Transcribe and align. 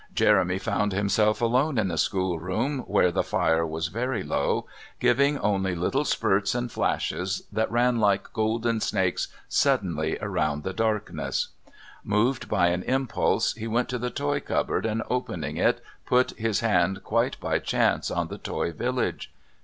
Jeremy 0.15 0.57
found 0.57 0.93
himself 0.93 1.41
alone 1.43 1.77
in 1.77 1.87
the 1.89 1.95
schoolroom, 1.95 2.79
where 2.87 3.11
the 3.11 3.21
fire 3.21 3.63
was 3.63 3.89
very 3.89 4.23
low, 4.23 4.65
giving 4.99 5.37
only 5.37 5.75
little 5.75 6.03
spurts 6.05 6.55
and 6.55 6.71
flashes 6.71 7.43
that 7.51 7.71
ran 7.71 7.99
like 7.99 8.33
golden 8.33 8.79
snakes 8.79 9.27
suddenly 9.47 10.15
through 10.19 10.61
the 10.63 10.73
darkness. 10.73 11.49
Moved 12.03 12.49
by 12.49 12.69
an 12.69 12.81
impulse, 12.85 13.53
he 13.53 13.67
went 13.67 13.89
to 13.89 13.99
the 13.99 14.09
toy 14.09 14.39
cupboard 14.39 14.87
and, 14.87 15.03
opening 15.07 15.57
it, 15.57 15.83
put 16.07 16.31
his 16.31 16.61
hand 16.61 17.03
quite 17.03 17.39
by 17.39 17.59
chance 17.59 18.09
on 18.09 18.27
the 18.27 18.39
toy 18.39 18.71
village. 18.71 19.31